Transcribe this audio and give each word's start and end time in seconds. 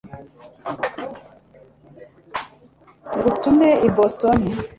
ntugume 3.15 3.69
i 3.87 3.89
boston 3.95 4.39